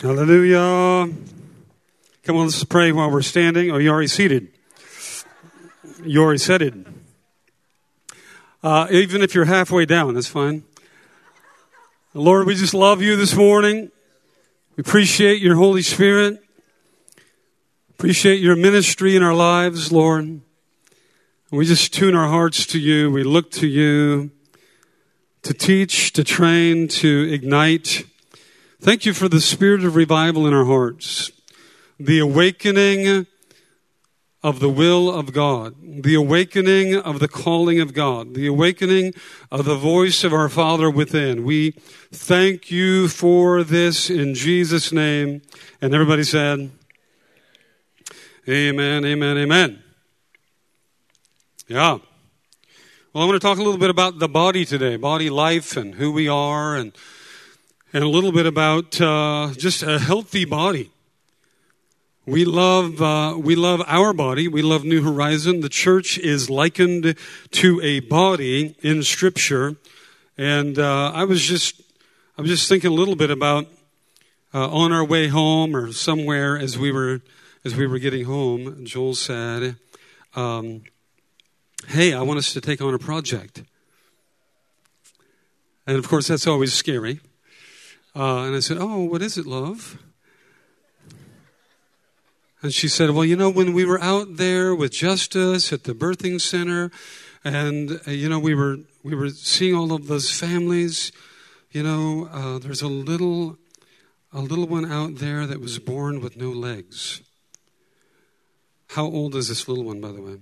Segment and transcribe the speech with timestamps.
[0.00, 1.12] Hallelujah.
[2.24, 3.70] Come on, let's pray while we're standing.
[3.70, 4.48] Oh, you already seated.
[6.04, 6.86] You already seated.
[8.62, 10.64] Uh, even if you're halfway down, that's fine.
[12.14, 13.90] Lord, we just love you this morning.
[14.76, 16.42] We appreciate your Holy Spirit.
[17.90, 20.40] Appreciate your ministry in our lives, Lord.
[21.52, 23.10] We just tune our hearts to you.
[23.10, 24.30] We look to you
[25.42, 28.04] to teach, to train, to ignite
[28.82, 31.30] Thank you for the spirit of revival in our hearts,
[32.00, 33.28] the awakening
[34.42, 39.14] of the will of God, the awakening of the calling of God, the awakening
[39.52, 41.44] of the voice of our Father within.
[41.44, 41.76] We
[42.10, 45.42] thank you for this in Jesus' name.
[45.80, 46.72] And everybody said,
[48.48, 49.80] Amen, amen, amen.
[51.68, 51.98] Yeah.
[53.14, 55.96] Well, I want to talk a little bit about the body today, body life, and
[55.96, 56.92] who we are, and
[57.92, 60.90] and a little bit about uh, just a healthy body.
[62.24, 64.48] We love, uh, we love our body.
[64.48, 65.60] We love New Horizon.
[65.60, 67.14] The church is likened
[67.50, 69.76] to a body in Scripture,
[70.38, 71.82] and uh, I was just,
[72.38, 73.66] I was just thinking a little bit about
[74.54, 77.20] uh, on our way home or somewhere as we were,
[77.62, 78.86] as we were getting home.
[78.86, 79.76] Joel said,
[80.34, 80.84] um,
[81.88, 83.62] "Hey, I want us to take on a project,"
[85.86, 87.20] and of course that's always scary.
[88.14, 89.98] Uh, and I said, Oh, what is it, love?
[92.62, 95.94] And she said, Well, you know, when we were out there with Justice at the
[95.94, 96.90] birthing center,
[97.42, 101.10] and, uh, you know, we were, we were seeing all of those families,
[101.70, 103.56] you know, uh, there's a little,
[104.32, 107.22] a little one out there that was born with no legs.
[108.90, 110.36] How old is this little one, by the way?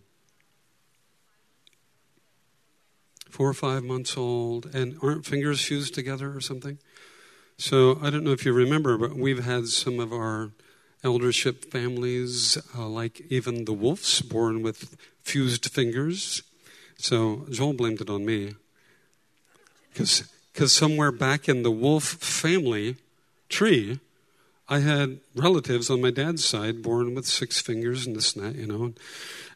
[3.41, 6.77] Four or five months old, and aren't fingers fused together or something?
[7.57, 10.51] So I don't know if you remember, but we've had some of our
[11.03, 16.43] eldership families, uh, like even the Wolves, born with fused fingers.
[16.99, 18.57] So Joel blamed it on me.
[19.95, 20.23] Because
[20.67, 22.97] somewhere back in the Wolf family
[23.49, 24.01] tree,
[24.69, 28.61] I had relatives on my dad's side born with six fingers and this and that,
[28.61, 28.93] you know.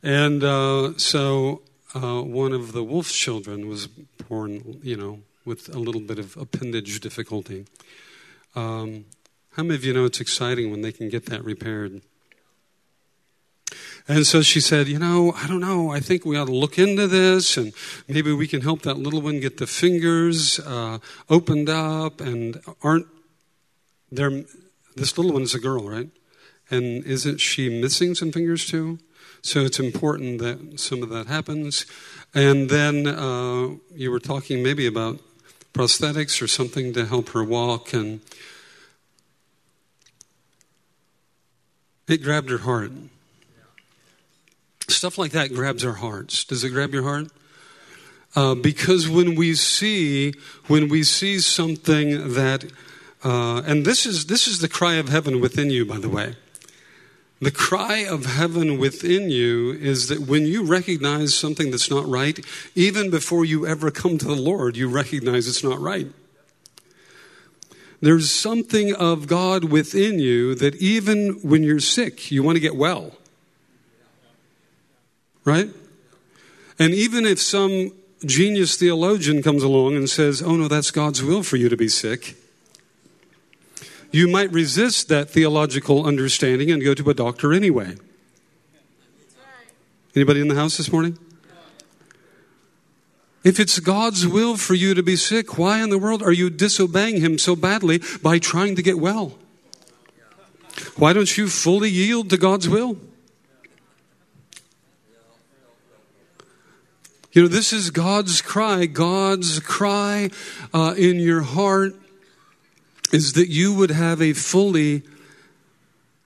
[0.02, 1.60] And uh, so
[1.94, 6.36] uh, one of the Wolf's children was born, you know, with a little bit of
[6.36, 7.66] appendage difficulty.
[8.54, 9.04] Um,
[9.52, 12.02] how many of you know it's exciting when they can get that repaired?
[14.06, 15.90] And so she said, You know, I don't know.
[15.90, 17.72] I think we ought to look into this and
[18.08, 20.98] maybe we can help that little one get the fingers uh,
[21.30, 22.20] opened up.
[22.20, 23.06] And aren't
[24.10, 24.44] there,
[24.96, 26.10] this little one's a girl, right?
[26.70, 28.98] And isn't she missing some fingers too?
[29.42, 31.86] So it's important that some of that happens.
[32.34, 35.20] And then uh, you were talking maybe about
[35.72, 37.92] prosthetics or something to help her walk.
[37.92, 38.20] And
[42.08, 42.92] it grabbed her heart.
[44.88, 46.44] Stuff like that grabs our hearts.
[46.44, 47.28] Does it grab your heart?
[48.36, 50.34] Uh, because when we see
[50.66, 52.64] when we see something that
[53.22, 56.34] uh, and this is this is the cry of heaven within you by the way
[57.40, 62.38] the cry of heaven within you is that when you recognize something that's not right,
[62.74, 66.06] even before you ever come to the Lord, you recognize it's not right.
[68.00, 72.76] There's something of God within you that even when you're sick, you want to get
[72.76, 73.12] well.
[75.44, 75.70] Right?
[76.78, 77.92] And even if some
[78.24, 81.88] genius theologian comes along and says, oh no, that's God's will for you to be
[81.88, 82.36] sick,
[84.14, 87.96] you might resist that theological understanding and go to a doctor anyway.
[90.14, 91.18] Anybody in the house this morning?
[93.42, 96.48] If it's God's will for you to be sick, why in the world are you
[96.48, 99.36] disobeying Him so badly by trying to get well?
[100.96, 102.96] Why don't you fully yield to God's will?
[107.32, 108.86] You know, this is God's cry.
[108.86, 110.30] God's cry
[110.72, 111.96] uh, in your heart
[113.14, 115.04] is that you would have a fully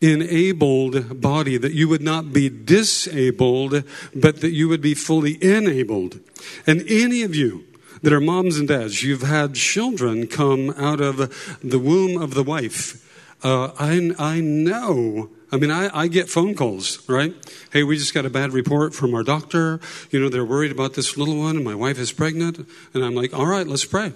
[0.01, 6.19] enabled body, that you would not be disabled, but that you would be fully enabled.
[6.67, 7.67] And any of you
[8.01, 11.19] that are moms and dads, you've had children come out of
[11.63, 13.05] the womb of the wife.
[13.45, 17.35] Uh, I, I know I mean, I, I, get phone calls, right?
[17.73, 19.81] Hey, we just got a bad report from our doctor.
[20.11, 22.69] You know, they're worried about this little one, and my wife is pregnant.
[22.93, 24.13] And I'm like, all right, let's pray.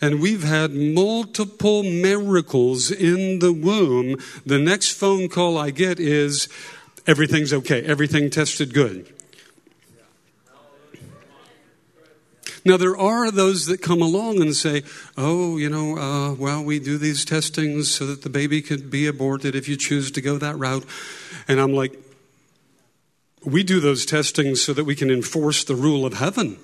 [0.00, 4.16] And we've had multiple miracles in the womb.
[4.44, 6.48] The next phone call I get is
[7.06, 9.12] everything's okay, everything tested good.
[12.66, 14.82] Now, there are those that come along and say,
[15.16, 19.06] oh, you know, uh, well, we do these testings so that the baby could be
[19.06, 20.84] aborted if you choose to go that route.
[21.46, 21.96] And I'm like,
[23.44, 26.58] we do those testings so that we can enforce the rule of heaven.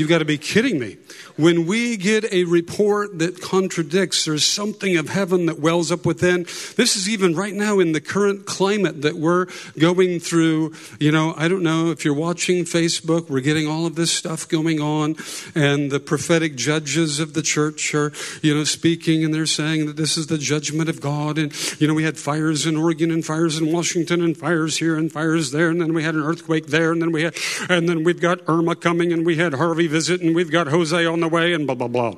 [0.00, 0.96] You've got to be kidding me.
[1.36, 6.44] When we get a report that contradicts, there's something of heaven that wells up within.
[6.76, 9.46] This is even right now in the current climate that we're
[9.78, 10.72] going through.
[10.98, 14.48] You know, I don't know if you're watching Facebook, we're getting all of this stuff
[14.48, 15.16] going on,
[15.54, 18.10] and the prophetic judges of the church are,
[18.40, 21.36] you know, speaking and they're saying that this is the judgment of God.
[21.36, 24.96] And, you know, we had fires in Oregon and fires in Washington and fires here
[24.96, 27.36] and fires there, and then we had an earthquake there, and then we had,
[27.68, 31.04] and then we've got Irma coming, and we had Harvey visit, and we've got Jose
[31.04, 32.14] on the way, and blah, blah, blah.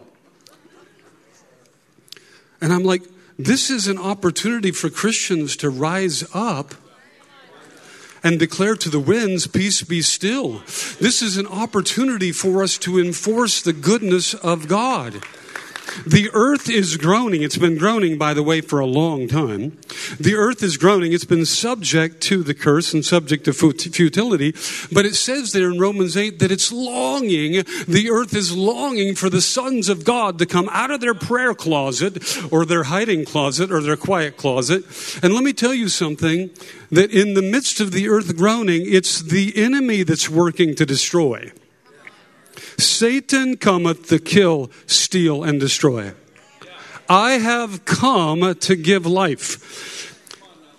[2.61, 3.03] And I'm like,
[3.39, 6.75] this is an opportunity for Christians to rise up
[8.23, 10.63] and declare to the winds, Peace be still.
[11.01, 15.25] This is an opportunity for us to enforce the goodness of God.
[16.07, 17.43] The earth is groaning.
[17.43, 19.79] It's been groaning, by the way, for a long time.
[20.19, 21.13] The earth is groaning.
[21.13, 24.55] It's been subject to the curse and subject to futility.
[24.91, 29.29] But it says there in Romans 8 that it's longing, the earth is longing for
[29.29, 33.71] the sons of God to come out of their prayer closet or their hiding closet
[33.71, 34.85] or their quiet closet.
[35.23, 36.51] And let me tell you something
[36.91, 41.53] that in the midst of the earth groaning, it's the enemy that's working to destroy.
[42.79, 46.13] Satan cometh to kill, steal, and destroy.
[47.09, 50.13] I have come to give life.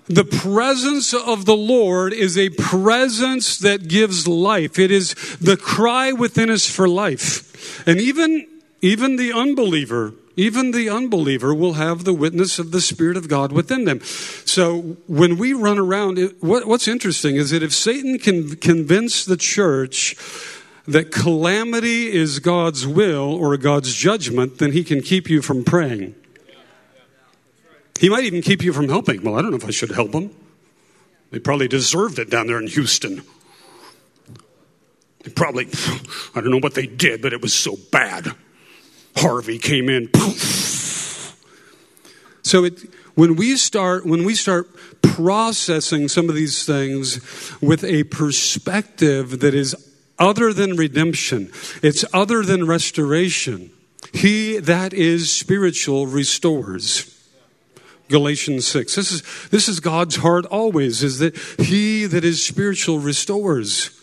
[0.08, 4.78] The presence of the Lord is a presence that gives life.
[4.78, 7.88] It is the cry within us for life.
[7.88, 8.48] And even,
[8.82, 13.52] even the unbeliever, even the unbeliever will have the witness of the Spirit of God
[13.52, 14.02] within them.
[14.02, 19.38] So when we run around, what, what's interesting is that if Satan can convince the
[19.38, 20.16] church
[20.88, 26.16] that calamity is God's will or God's judgment, then He can keep you from praying.
[28.00, 29.24] He might even keep you from helping.
[29.24, 30.36] Well, I don't know if I should help them.
[31.32, 33.22] They probably deserved it down there in Houston.
[35.24, 35.70] They probably,
[36.36, 38.36] I don't know what they did, but it was so bad.
[39.16, 40.10] Harvey came in.
[42.42, 42.82] So it,
[43.16, 44.68] when we start when we start
[45.02, 47.22] processing some of these things
[47.62, 49.76] with a perspective that is
[50.24, 51.52] other than redemption,
[51.84, 53.70] it's other than restoration.
[54.14, 57.10] He that is spiritual restores.
[58.10, 58.96] Galatians 6.
[58.96, 64.00] This is, this is God's heart always, is that he that is spiritual restores.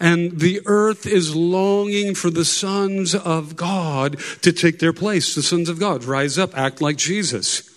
[0.00, 5.34] And the earth is longing for the sons of God to take their place.
[5.34, 7.67] The sons of God rise up, act like Jesus.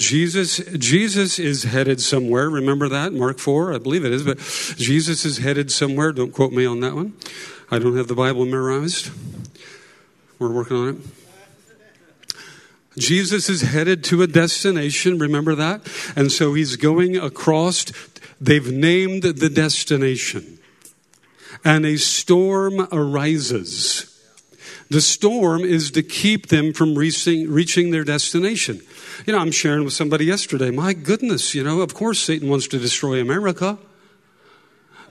[0.00, 2.48] Jesus, Jesus is headed somewhere.
[2.48, 3.12] Remember that?
[3.12, 4.38] Mark 4, I believe it is, but
[4.78, 6.10] Jesus is headed somewhere.
[6.10, 7.12] Don't quote me on that one.
[7.70, 9.10] I don't have the Bible memorized.
[10.38, 10.96] We're working on it.
[12.98, 15.18] Jesus is headed to a destination.
[15.18, 15.82] Remember that?
[16.16, 17.84] And so he's going across.
[18.40, 20.58] They've named the destination.
[21.62, 24.06] And a storm arises.
[24.88, 28.80] The storm is to keep them from reaching, reaching their destination.
[29.26, 30.70] You know, I'm sharing with somebody yesterday.
[30.70, 33.78] My goodness, you know, of course Satan wants to destroy America.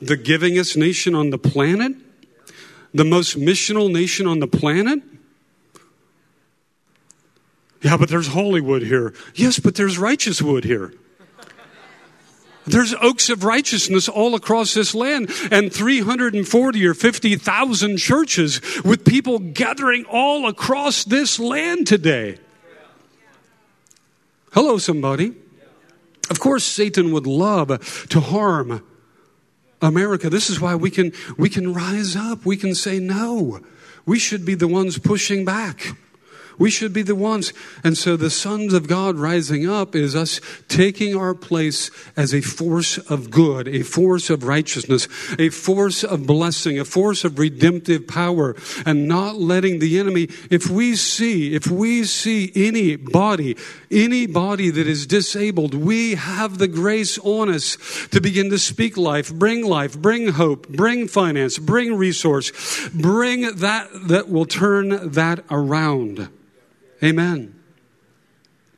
[0.01, 1.93] The givingest nation on the planet,
[2.93, 5.01] the most missional nation on the planet.
[7.81, 9.13] Yeah, but there's Hollywood here.
[9.35, 10.93] Yes, but there's righteous wood here.
[12.65, 19.39] There's oaks of righteousness all across this land and 340 or 50,000 churches with people
[19.39, 22.37] gathering all across this land today.
[24.51, 25.35] Hello, somebody.
[26.29, 28.83] Of course, Satan would love to harm
[29.81, 30.29] America.
[30.29, 32.45] This is why we can, we can rise up.
[32.45, 33.59] We can say no.
[34.05, 35.95] We should be the ones pushing back.
[36.59, 37.53] We should be the ones.
[37.83, 42.41] And so the sons of God rising up is us taking our place as a
[42.41, 45.07] force of good, a force of righteousness,
[45.39, 50.69] a force of blessing, a force of redemptive power, and not letting the enemy, if
[50.69, 53.55] we see, if we see any body,
[53.89, 57.77] any body that is disabled, we have the grace on us
[58.11, 62.51] to begin to speak life, bring life, bring hope, bring finance, bring resource,
[62.89, 66.27] bring that that will turn that around.
[67.03, 67.59] Amen.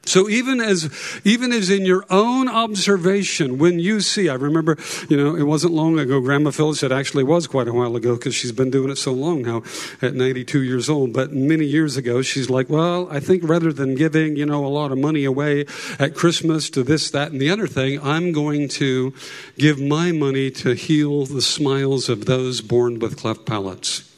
[0.04, 0.90] So even as
[1.24, 4.78] even as in your own observation, when you see, I remember,
[5.10, 6.20] you know, it wasn't long ago.
[6.20, 9.13] Grandma Phyllis, it actually was quite a while ago because she's been doing it so
[9.13, 9.62] long now,
[10.01, 11.13] at 92 years old.
[11.13, 14.68] But many years ago, she's like, well, I think rather than giving, you know, a
[14.68, 15.66] lot of money away
[16.00, 19.13] at Christmas to this, that, and the other thing, I'm going to
[19.60, 24.10] give my money to heal the smiles of those born with cleft palates.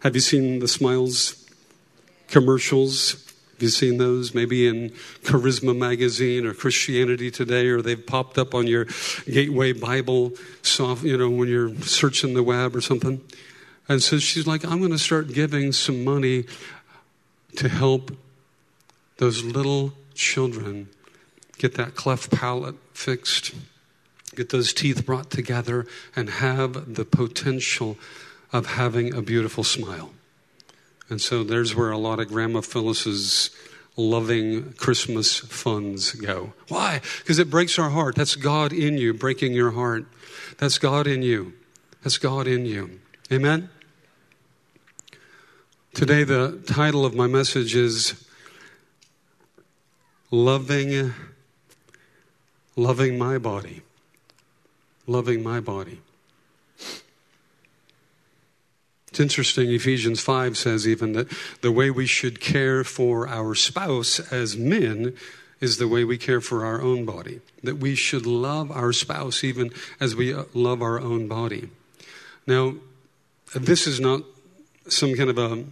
[0.00, 1.48] Have you seen the smiles
[2.26, 3.27] commercials?
[3.58, 4.90] Have you seen those maybe in
[5.24, 8.86] Charisma Magazine or Christianity Today, or they've popped up on your
[9.28, 13.20] Gateway Bible soft, you know, when you're searching the web or something?
[13.88, 16.44] And so she's like, I'm going to start giving some money
[17.56, 18.16] to help
[19.16, 20.88] those little children
[21.58, 23.56] get that cleft palate fixed,
[24.36, 25.84] get those teeth brought together,
[26.14, 27.98] and have the potential
[28.52, 30.12] of having a beautiful smile.
[31.10, 33.50] And so there's where a lot of Grandma Phyllis's
[33.96, 36.52] loving Christmas funds go.
[36.68, 37.00] Why?
[37.18, 38.14] Because it breaks our heart.
[38.14, 40.06] That's God in you, breaking your heart.
[40.58, 41.54] That's God in you.
[42.02, 43.00] That's God in you.
[43.32, 43.70] Amen?
[45.94, 48.24] Today, the title of my message is
[50.30, 51.12] Loving,
[52.76, 53.82] Loving My Body.
[55.06, 56.00] Loving My Body.
[59.18, 61.26] It's interesting, Ephesians 5 says even that
[61.60, 65.12] the way we should care for our spouse as men
[65.60, 67.40] is the way we care for our own body.
[67.64, 71.68] That we should love our spouse even as we uh, love our own body.
[72.46, 72.74] Now,
[73.56, 74.22] this is not
[74.86, 75.64] some kind of a,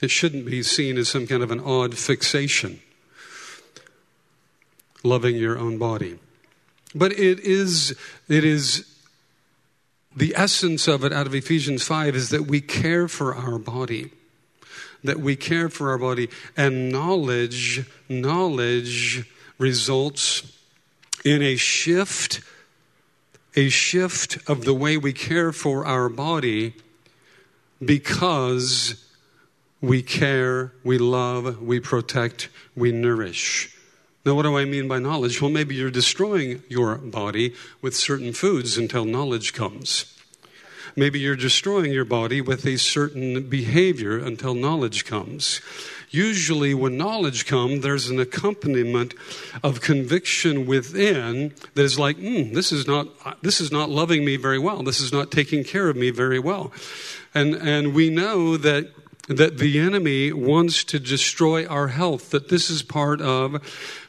[0.00, 2.80] it shouldn't be seen as some kind of an odd fixation,
[5.02, 6.18] loving your own body.
[6.94, 7.94] But it is,
[8.30, 8.93] it is
[10.16, 14.10] the essence of it out of Ephesians 5 is that we care for our body.
[15.02, 16.28] That we care for our body.
[16.56, 19.28] And knowledge, knowledge
[19.58, 20.58] results
[21.24, 22.40] in a shift,
[23.56, 26.74] a shift of the way we care for our body
[27.84, 29.04] because
[29.80, 33.73] we care, we love, we protect, we nourish.
[34.24, 35.42] Now, what do I mean by knowledge?
[35.42, 40.14] Well, maybe you're destroying your body with certain foods until knowledge comes.
[40.96, 45.60] Maybe you're destroying your body with a certain behavior until knowledge comes.
[46.10, 49.14] Usually, when knowledge comes, there's an accompaniment
[49.62, 54.36] of conviction within that is like, mm, this is not this is not loving me
[54.36, 54.84] very well.
[54.84, 56.72] This is not taking care of me very well,
[57.34, 58.92] and and we know that
[59.26, 62.30] that the enemy wants to destroy our health.
[62.30, 63.60] That this is part of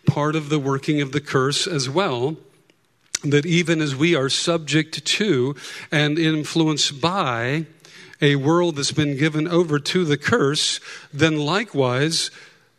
[0.06, 2.38] part of the working of the curse as well
[3.24, 5.56] that even as we are subject to
[5.92, 7.66] and influenced by
[8.22, 10.80] a world that's been given over to the curse,
[11.14, 12.32] then likewise,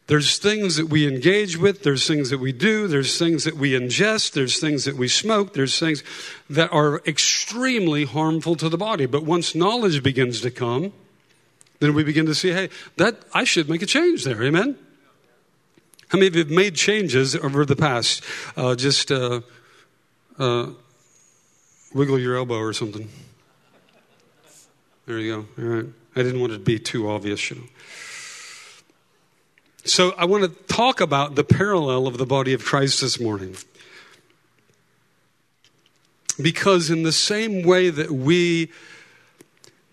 [0.06, 3.72] there's things that we engage with, there's things that we do, there's things that we
[3.72, 6.02] ingest, there's things that we smoke, there's things
[6.48, 9.06] that are extremely harmful to the body.
[9.06, 10.92] But once knowledge begins to come,
[11.80, 14.42] then we begin to see, hey, that I should make a change there.
[14.42, 14.78] Amen.
[16.08, 18.22] How many of you have made changes over the past?
[18.56, 19.40] Uh, just uh,
[20.38, 20.70] uh,
[21.92, 23.08] wiggle your elbow or something.
[25.06, 25.62] There you go.
[25.62, 25.86] All right.
[26.14, 27.62] I didn't want it to be too obvious, you know.
[29.84, 33.56] So I want to talk about the parallel of the body of Christ this morning.
[36.40, 38.70] Because, in the same way that we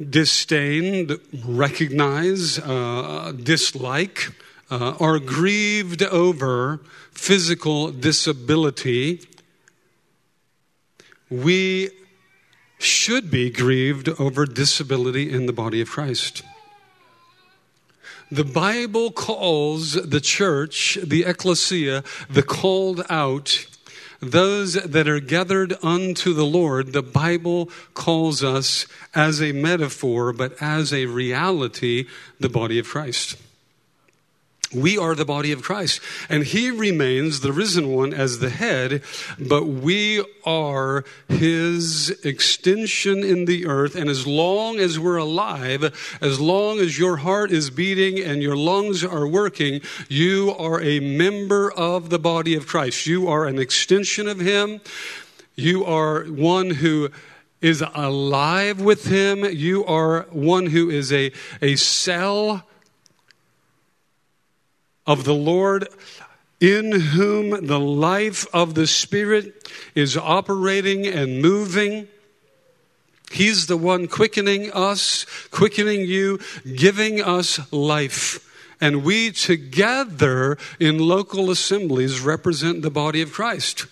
[0.10, 4.34] disdain, recognize, uh, dislike,
[4.70, 9.22] uh, are grieved over physical disability,
[11.30, 11.90] we
[12.80, 16.44] should be grieved over disability in the body of Christ.
[18.32, 23.68] The Bible calls the church, the ecclesia, the called out,
[24.20, 30.56] those that are gathered unto the Lord, the Bible calls us as a metaphor, but
[30.62, 32.08] as a reality,
[32.40, 33.38] the body of Christ.
[34.74, 36.02] We are the body of Christ.
[36.30, 39.04] And he remains the risen one as the head,
[39.40, 43.96] but we are his extension in the earth.
[43.96, 48.56] And as long as we're alive, as long as your heart is beating and your
[48.56, 53.06] lungs are working, you are a member of the body of Christ.
[53.06, 54.82] You are an extension of him.
[55.56, 57.10] You are one who
[57.62, 59.46] is alive with him.
[59.46, 62.68] You are one who is a, a cell
[65.06, 65.88] of the Lord,
[66.60, 72.08] in whom the life of the Spirit is operating and moving.
[73.32, 76.40] He's the one quickening us, quickening you,
[76.76, 78.50] giving us life.
[78.82, 83.86] and we together in local assemblies represent the body of Christ.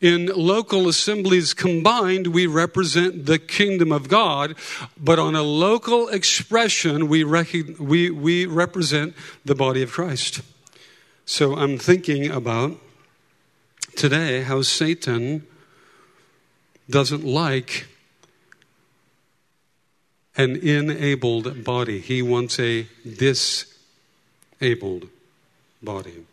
[0.00, 4.54] In local assemblies combined, we represent the kingdom of God,
[4.98, 9.14] but on a local expression, we, we, we represent
[9.44, 10.40] the body of Christ.
[11.26, 12.78] So I'm thinking about
[13.94, 15.46] today how Satan
[16.88, 17.86] doesn't like
[20.36, 23.68] an enabled body, he wants a disabled
[25.82, 26.24] body.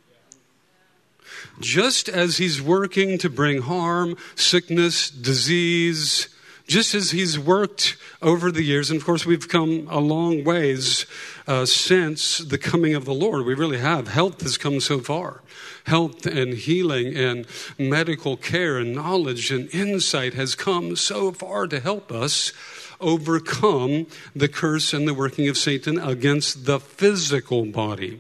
[1.60, 6.30] Just as he's working to bring harm, sickness, disease,
[6.68, 11.06] just as he's worked over the years, and of course we've come a long ways
[11.48, 13.46] uh, since the coming of the Lord.
[13.46, 14.10] We really have.
[14.10, 15.42] Health has come so far.
[15.86, 17.46] Health and healing and
[17.80, 22.52] medical care and knowledge and insight has come so far to help us
[23.00, 28.20] overcome the curse and the working of Satan against the physical body.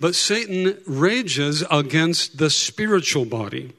[0.00, 3.72] But Satan rages against the spiritual body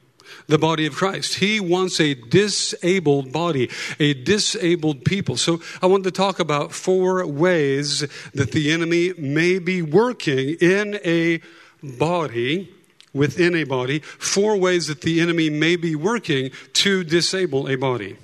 [0.48, 1.36] the body of Christ.
[1.36, 5.36] He wants a disabled body, a disabled people.
[5.36, 8.00] So I want to talk about four ways
[8.32, 11.40] that the enemy may be working in a
[11.82, 12.72] body,
[13.12, 18.16] within a body, four ways that the enemy may be working to disable a body.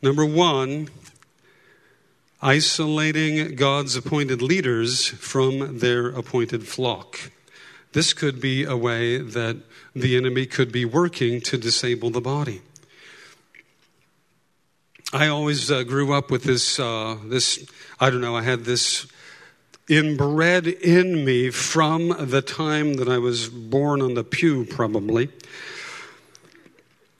[0.00, 0.88] Number one,
[2.40, 7.30] isolating God's appointed leaders from their appointed flock.
[7.92, 9.56] This could be a way that
[9.94, 12.62] the enemy could be working to disable the body.
[15.12, 17.66] I always uh, grew up with this, uh, this,
[17.98, 19.06] I don't know, I had this
[19.88, 25.30] inbred in me from the time that I was born on the pew, probably.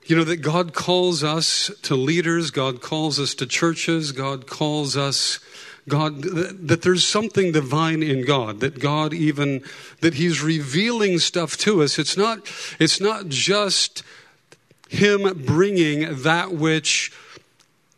[0.09, 4.97] You know, that God calls us to leaders, God calls us to churches, God calls
[4.97, 5.38] us,
[5.87, 9.62] God, that there's something divine in God, that God even,
[10.00, 11.99] that He's revealing stuff to us.
[11.99, 12.50] It's not,
[12.81, 14.03] it's not just
[14.88, 17.12] Him bringing that which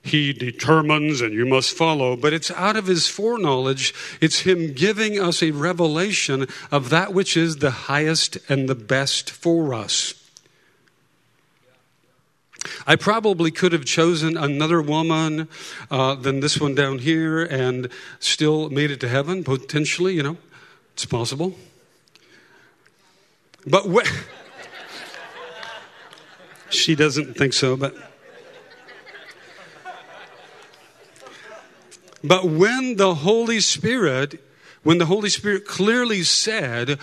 [0.02, 3.92] he determines and you must follow, but it's out of his foreknowledge.
[4.18, 9.30] It's him giving us a revelation of that which is the highest and the best
[9.30, 10.19] for us.
[12.86, 15.48] I probably could have chosen another woman
[15.90, 20.36] uh, than this one down here and still made it to heaven, potentially, you know.
[20.92, 21.54] It's possible.
[23.66, 23.86] But
[26.70, 27.94] she doesn't think so, but.
[32.22, 34.44] But when the Holy Spirit,
[34.82, 36.98] when the Holy Spirit clearly said,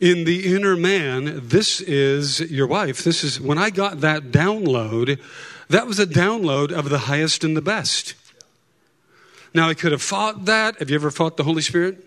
[0.00, 3.04] in the inner man, this is your wife.
[3.04, 5.20] This is when I got that download,
[5.68, 8.14] that was a download of the highest and the best.
[9.54, 10.78] Now, I could have fought that.
[10.80, 12.04] Have you ever fought the Holy Spirit?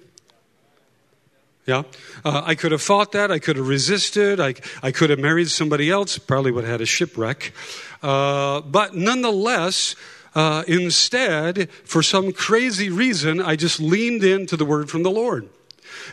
[1.65, 1.83] Yeah.
[2.23, 3.31] Uh, I could have fought that.
[3.31, 4.39] I could have resisted.
[4.39, 6.17] I, I could have married somebody else.
[6.17, 7.53] Probably would have had a shipwreck.
[8.01, 9.95] Uh, but nonetheless,
[10.35, 15.49] uh, instead, for some crazy reason, I just leaned into the word from the Lord.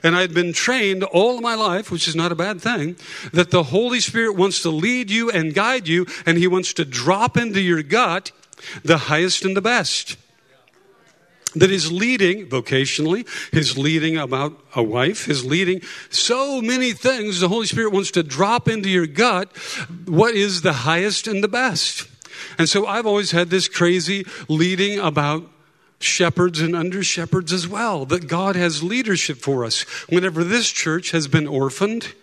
[0.03, 2.97] And I'd been trained all my life, which is not a bad thing,
[3.33, 6.85] that the Holy Spirit wants to lead you and guide you, and He wants to
[6.85, 8.33] drop into your gut
[8.83, 10.17] the highest and the best
[11.55, 15.81] that is leading vocationally, is leading about a wife, is leading
[16.11, 17.41] so many things.
[17.41, 19.57] The Holy Spirit wants to drop into your gut
[20.07, 22.09] what is the highest and the best.
[22.59, 25.49] And so I've always had this crazy leading about
[25.99, 29.83] shepherds and under shepherds as well, that God has leadership for us.
[30.09, 32.15] Whenever this church has been orphaned,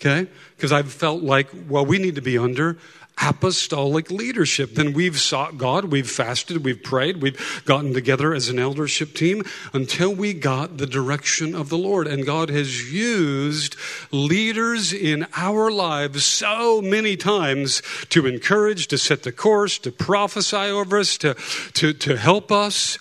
[0.00, 2.78] okay, because I've felt like, well, we need to be under
[3.20, 4.74] apostolic leadership.
[4.74, 9.42] Then we've sought God, we've fasted, we've prayed, we've gotten together as an eldership team
[9.72, 12.06] until we got the direction of the Lord.
[12.06, 13.76] And God has used
[14.10, 20.56] leaders in our lives so many times to encourage, to set the course, to prophesy
[20.56, 21.34] over us, to,
[21.74, 22.98] to, to help us.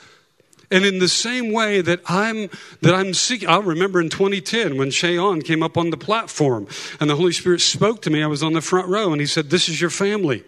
[0.69, 2.49] And in the same way that I'm
[2.81, 6.67] that I'm seeking, I remember in 2010 when Shayon came up on the platform
[6.99, 8.21] and the Holy Spirit spoke to me.
[8.21, 10.43] I was on the front row and he said, This is your family.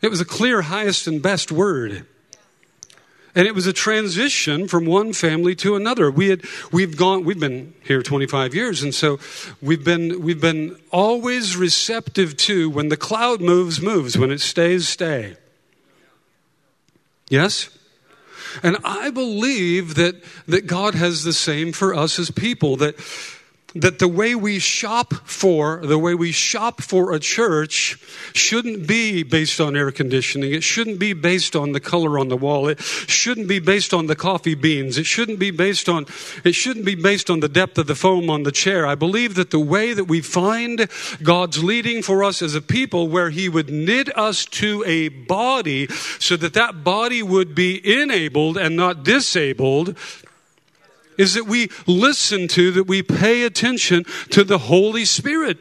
[0.00, 2.06] It was a clear, highest, and best word.
[3.34, 6.10] And it was a transition from one family to another.
[6.10, 9.18] We had we've gone we've been here 25 years and so
[9.60, 14.88] we've been we've been always receptive to when the cloud moves moves when it stays
[14.88, 15.36] stay.
[17.28, 17.70] Yes?
[18.62, 22.96] And I believe that, that God has the same for us as people, that
[23.74, 27.98] that the way we shop for the way we shop for a church
[28.32, 30.52] shouldn't be based on air conditioning.
[30.52, 32.68] It shouldn't be based on the color on the wall.
[32.68, 34.98] It shouldn't be based on the coffee beans.
[34.98, 36.06] It shouldn't be based on
[36.44, 38.86] it shouldn't be based on the depth of the foam on the chair.
[38.86, 40.88] I believe that the way that we find
[41.22, 45.86] god's leading for us as a people where he would knit us to a body
[46.18, 49.96] so that that body would be enabled and not disabled
[51.20, 55.58] is that we listen to, that we pay attention to the Holy Spirit.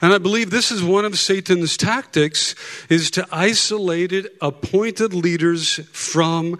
[0.00, 2.54] And I believe this is one of Satan's tactics
[2.88, 6.58] is to isolate appointed leaders from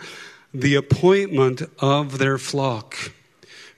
[0.52, 3.12] the appointment of their flock.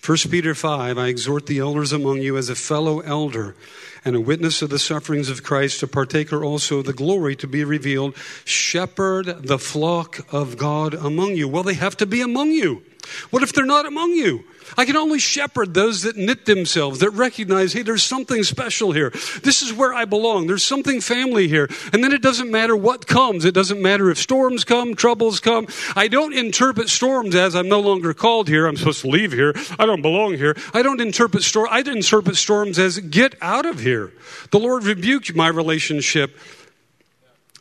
[0.06, 3.56] 1 Peter 5 I exhort the elders among you as a fellow elder
[4.04, 7.48] and a witness of the sufferings of Christ, a partaker also of the glory to
[7.48, 8.16] be revealed.
[8.44, 11.48] Shepherd the flock of God among you.
[11.48, 12.84] Well, they have to be among you.
[13.30, 14.44] What if they're not among you?
[14.76, 19.10] I can only shepherd those that knit themselves, that recognize, hey, there's something special here.
[19.42, 20.46] This is where I belong.
[20.46, 21.68] There's something family here.
[21.92, 23.44] And then it doesn't matter what comes.
[23.44, 25.66] It doesn't matter if storms come, troubles come.
[25.94, 28.66] I don't interpret storms as I'm no longer called here.
[28.66, 29.54] I'm supposed to leave here.
[29.78, 30.56] I don't belong here.
[30.74, 31.68] I don't interpret storm.
[31.70, 34.12] I interpret storms as get out of here.
[34.50, 36.36] The Lord rebuked my relationship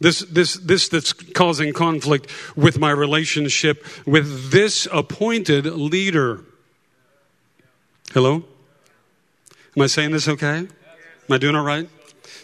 [0.01, 6.43] this, this, this that's causing conflict with my relationship with this appointed leader.
[8.15, 8.45] Hello?
[9.75, 10.59] Am I saying this okay?
[10.59, 10.69] Am
[11.29, 11.89] I doing all right?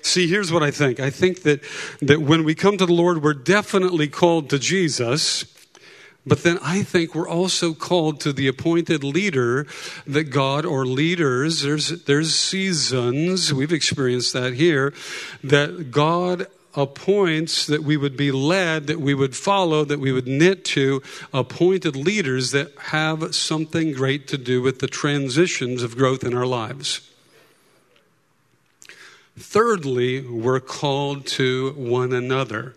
[0.02, 1.00] See, here's what I think.
[1.00, 1.62] I think that,
[2.02, 5.46] that when we come to the Lord, we're definitely called to Jesus.
[6.28, 9.66] But then I think we're also called to the appointed leader
[10.06, 14.94] that God or leaders, there's, there's seasons, we've experienced that here,
[15.42, 20.28] that God appoints that we would be led, that we would follow, that we would
[20.28, 21.02] knit to
[21.34, 26.46] appointed leaders that have something great to do with the transitions of growth in our
[26.46, 27.08] lives.
[29.38, 32.76] Thirdly, we're called to one another.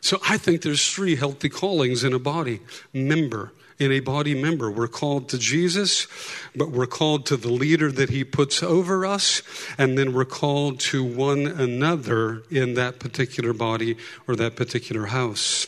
[0.00, 2.60] So I think there's three healthy callings in a body
[2.92, 4.70] member, in a body member.
[4.70, 6.06] We're called to Jesus,
[6.54, 9.42] but we're called to the leader that he puts over us,
[9.78, 13.96] and then we're called to one another in that particular body
[14.28, 15.66] or that particular house.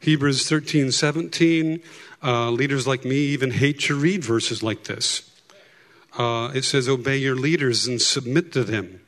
[0.00, 1.82] Hebrews 13, 17,
[2.22, 5.30] uh, leaders like me even hate to read verses like this.
[6.18, 9.00] Uh, it says, Obey your leaders and submit to them,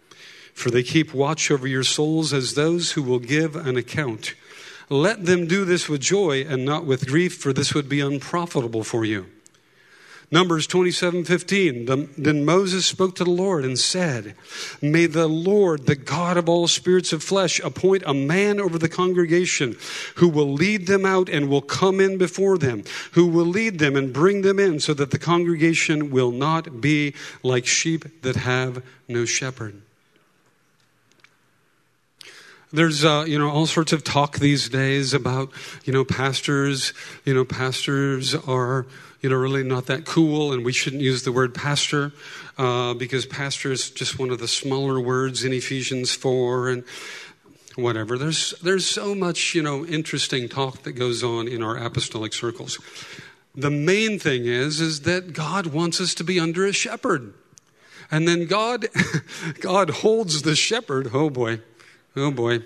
[0.54, 4.34] for they keep watch over your souls as those who will give an account.
[4.92, 8.84] Let them do this with joy and not with grief, for this would be unprofitable
[8.84, 9.24] for you.
[10.30, 12.12] Numbers 27 15.
[12.18, 14.34] Then Moses spoke to the Lord and said,
[14.82, 18.88] May the Lord, the God of all spirits of flesh, appoint a man over the
[18.88, 19.78] congregation
[20.16, 23.96] who will lead them out and will come in before them, who will lead them
[23.96, 28.84] and bring them in, so that the congregation will not be like sheep that have
[29.08, 29.80] no shepherd.
[32.74, 35.50] There's, uh, you know, all sorts of talk these days about,
[35.84, 36.94] you know, pastors,
[37.26, 38.86] you know, pastors are,
[39.20, 42.12] you know, really not that cool, and we shouldn't use the word pastor
[42.56, 46.84] uh, because pastor is just one of the smaller words in Ephesians 4 and
[47.76, 48.16] whatever.
[48.16, 52.78] There's, there's so much, you know, interesting talk that goes on in our apostolic circles.
[53.54, 57.34] The main thing is, is that God wants us to be under a shepherd.
[58.10, 58.88] And then God,
[59.60, 61.60] God holds the shepherd, oh boy,
[62.16, 62.60] Oh boy.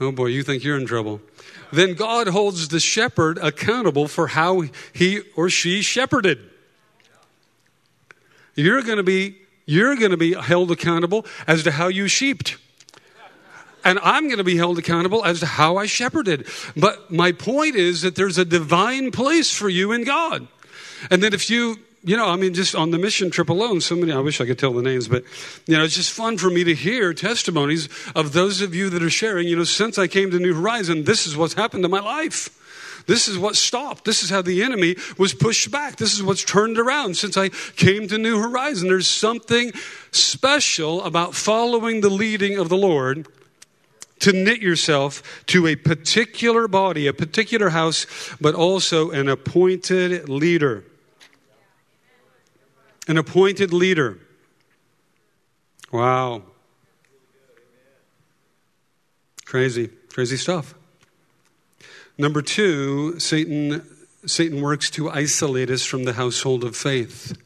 [0.00, 1.20] Oh boy, you think you're in trouble.
[1.72, 6.38] Then God holds the shepherd accountable for how he or she shepherded.
[8.54, 12.58] You're going to be you're going to be held accountable as to how you sheeped.
[13.84, 16.46] And I'm going to be held accountable as to how I shepherded.
[16.76, 20.46] But my point is that there's a divine place for you in God.
[21.10, 23.94] And that if you you know, I mean, just on the mission trip alone, so
[23.94, 25.22] many, I wish I could tell the names, but,
[25.66, 29.02] you know, it's just fun for me to hear testimonies of those of you that
[29.02, 31.88] are sharing, you know, since I came to New Horizon, this is what's happened to
[31.88, 32.58] my life.
[33.06, 34.04] This is what stopped.
[34.04, 35.96] This is how the enemy was pushed back.
[35.96, 38.88] This is what's turned around since I came to New Horizon.
[38.88, 39.72] There's something
[40.10, 43.26] special about following the leading of the Lord
[44.20, 48.06] to knit yourself to a particular body, a particular house,
[48.40, 50.84] but also an appointed leader
[53.08, 54.18] an appointed leader.
[55.90, 56.42] Wow.
[59.44, 60.74] Crazy, crazy stuff.
[62.16, 63.86] Number two, Satan,
[64.24, 67.36] Satan works to isolate us from the household of faith.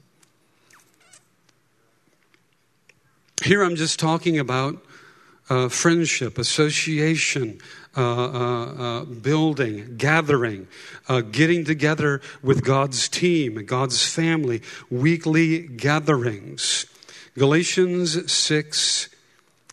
[3.43, 4.85] Here I'm just talking about
[5.49, 7.61] uh, friendship, association,
[7.97, 10.69] uh, uh, uh building, gathering,
[11.09, 16.87] uh, getting together with God's team, God's family, weekly gatherings.
[17.37, 19.09] Galatians 6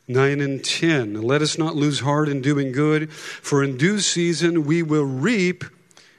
[0.07, 1.21] 9 and 10.
[1.21, 5.63] Let us not lose heart in doing good, for in due season we will reap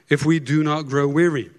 [0.09, 1.51] if we do not grow weary.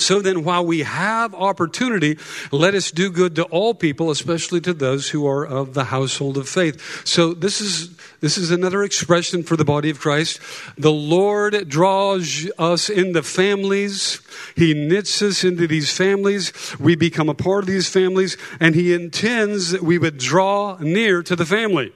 [0.00, 2.18] So then, while we have opportunity,
[2.50, 6.38] let us do good to all people, especially to those who are of the household
[6.38, 7.06] of faith.
[7.06, 10.40] So this is, this is another expression for the body of Christ.
[10.78, 14.22] The Lord draws us into families.
[14.56, 16.52] He knits us into these families.
[16.80, 21.22] We become a part of these families, and He intends that we would draw near
[21.22, 21.92] to the family.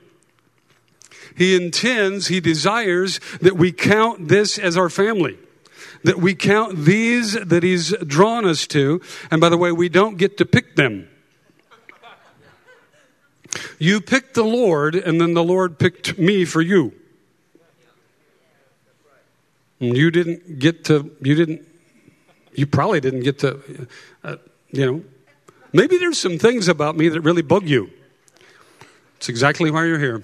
[1.36, 5.38] He intends, He desires that we count this as our family
[6.04, 9.00] that we count these that He's drawn us to.
[9.30, 11.08] And by the way, we don't get to pick them.
[13.78, 16.92] You picked the Lord, and then the Lord picked me for you.
[19.80, 21.66] And you didn't get to, you didn't,
[22.54, 23.88] you probably didn't get to,
[24.22, 24.36] uh,
[24.70, 25.04] you know,
[25.72, 27.90] maybe there's some things about me that really bug you.
[29.16, 30.22] It's exactly why you're here.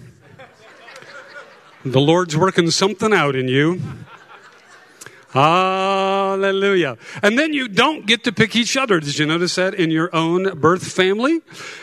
[1.84, 3.80] The Lord's working something out in you.
[5.30, 6.98] Hallelujah.
[7.22, 8.98] And then you don't get to pick each other.
[8.98, 11.40] Did you notice that in your own birth family?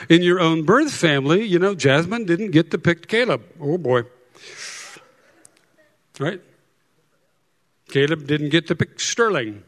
[0.10, 3.44] In your own birth family, you know, Jasmine didn't get to pick Caleb.
[3.62, 4.04] Oh boy.
[6.20, 6.42] Right?
[7.88, 9.64] Caleb didn't get to pick Sterling,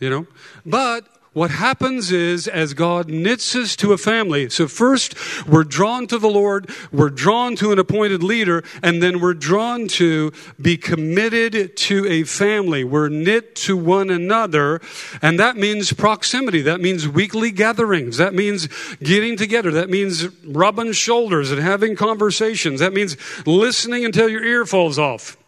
[0.00, 0.26] you know.
[0.64, 5.14] But what happens is as God knits us to a family, so first
[5.46, 9.88] we're drawn to the Lord, we're drawn to an appointed leader, and then we're drawn
[9.88, 12.84] to be committed to a family.
[12.84, 14.82] We're knit to one another,
[15.22, 16.60] and that means proximity.
[16.60, 18.18] That means weekly gatherings.
[18.18, 18.68] That means
[19.02, 19.70] getting together.
[19.70, 22.80] That means rubbing shoulders and having conversations.
[22.80, 23.16] That means
[23.46, 25.38] listening until your ear falls off.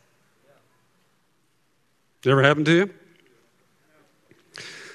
[2.25, 3.04] Ever happened to you?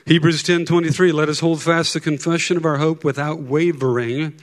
[0.09, 4.33] Hebrews 10:23 Let us hold fast the confession of our hope without wavering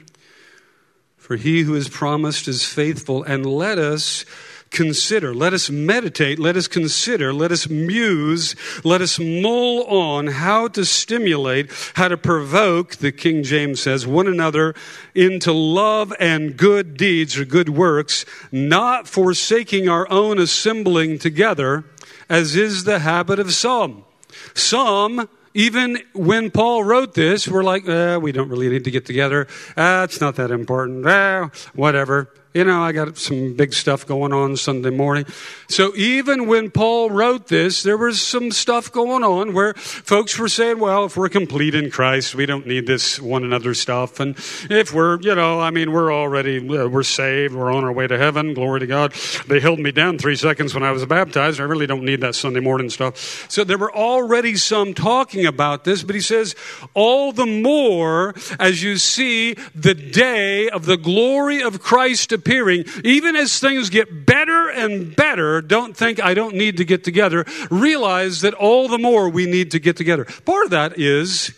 [1.17, 3.21] for he who has promised is faithful.
[3.21, 4.23] And let us
[4.69, 10.69] consider let us meditate let us consider let us muse let us mull on how
[10.69, 14.73] to stimulate how to provoke the King James says one another
[15.13, 21.83] into love and good deeds or good works not forsaking our own assembling together
[22.29, 24.05] as is the habit of some.
[24.53, 25.27] Some
[25.57, 29.47] even when Paul wrote this, we're like, eh, we don't really need to get together.
[29.75, 31.03] Ah, it's not that important.
[31.07, 35.25] Ah, whatever you know, I got some big stuff going on Sunday morning.
[35.69, 40.49] So even when Paul wrote this, there was some stuff going on where folks were
[40.49, 44.19] saying, well, if we're complete in Christ, we don't need this one another stuff.
[44.19, 44.35] And
[44.71, 48.07] if we're, you know, I mean, we're already, uh, we're saved, we're on our way
[48.07, 49.13] to heaven, glory to God.
[49.47, 51.59] They held me down three seconds when I was baptized.
[51.59, 53.45] I really don't need that Sunday morning stuff.
[53.51, 56.55] So there were already some talking about this, but he says,
[56.95, 63.35] all the more as you see the day of the glory of Christ appearing, even
[63.35, 67.45] as things get better and better, don't think I don't need to get together.
[67.69, 70.25] Realize that all the more we need to get together.
[70.45, 71.53] Part of that is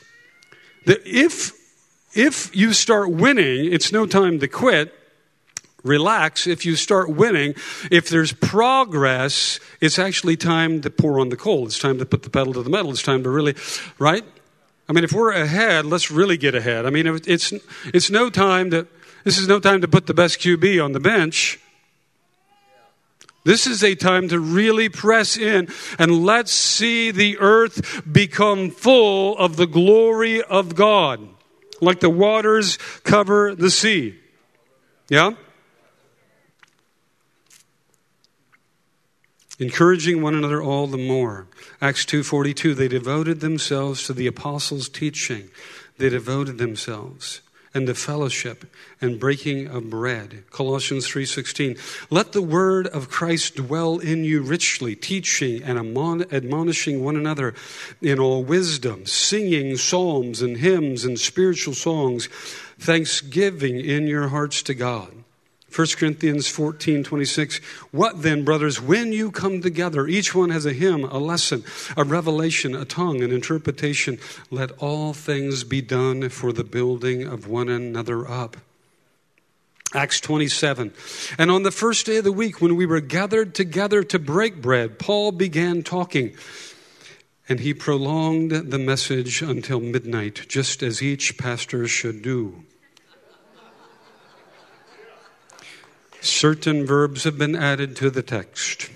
[0.85, 1.51] that if,
[2.15, 4.95] if you start winning, it's no time to quit
[5.81, 7.53] relax if you start winning.
[7.89, 11.67] If there's progress, it's actually time to pour on the coal.
[11.67, 12.91] It's time to put the pedal to the metal.
[12.91, 13.55] It's time to really,
[13.97, 14.25] right?
[14.89, 16.85] I mean, if we're ahead, let's really get ahead.
[16.85, 17.53] I mean, it's,
[17.85, 18.87] it's no time to,
[19.23, 21.59] this is no time to put the best QB on the bench.
[23.45, 29.37] This is a time to really press in and let's see the earth become full
[29.37, 31.27] of the glory of God,
[31.81, 34.19] like the waters cover the sea.
[35.09, 35.31] Yeah?
[39.59, 41.45] encouraging one another all the more
[41.81, 45.49] acts 2.42 they devoted themselves to the apostles teaching
[45.97, 47.41] they devoted themselves
[47.73, 48.65] and the fellowship
[48.99, 50.43] and breaking of bread.
[50.51, 51.77] Colossians 3:16.
[52.09, 57.53] Let the word of Christ dwell in you richly, teaching and admonishing one another
[58.01, 62.27] in all wisdom, singing psalms and hymns and spiritual songs,
[62.79, 65.18] thanksgiving in your hearts to God.
[65.75, 67.57] 1 Corinthians 14, 26.
[67.91, 71.63] What then, brothers, when you come together, each one has a hymn, a lesson,
[71.95, 74.17] a revelation, a tongue, an interpretation,
[74.49, 78.57] let all things be done for the building of one another up.
[79.93, 80.93] Acts 27.
[81.37, 84.61] And on the first day of the week, when we were gathered together to break
[84.61, 86.35] bread, Paul began talking.
[87.47, 92.63] And he prolonged the message until midnight, just as each pastor should do.
[96.21, 98.89] Certain verbs have been added to the text.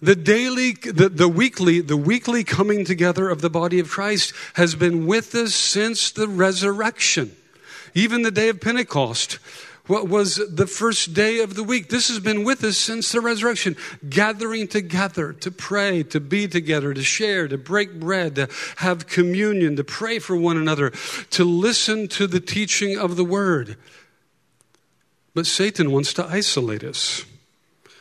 [0.00, 4.76] The daily, the, the weekly, the weekly coming together of the body of Christ has
[4.76, 7.36] been with us since the resurrection.
[7.94, 9.38] Even the day of Pentecost,
[9.88, 11.88] what was the first day of the week.
[11.88, 13.74] This has been with us since the resurrection.
[14.08, 19.76] Gathering together to pray, to be together, to share, to break bread, to have communion,
[19.76, 20.90] to pray for one another,
[21.30, 23.76] to listen to the teaching of the word.
[25.34, 27.24] But Satan wants to isolate us.